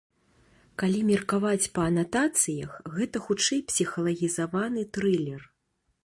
Калі 0.83 0.99
меркаваць 1.09 1.71
па 1.75 1.81
анатацыях, 1.89 2.71
гэта 2.95 3.21
хутчэй 3.25 3.61
псіхалагізаваны 3.73 4.87
трылер. 4.97 5.41